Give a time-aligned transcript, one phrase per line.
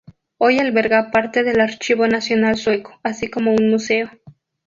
[0.39, 4.09] Hoy alberga parte del archivo nacional sueco, así como un museo.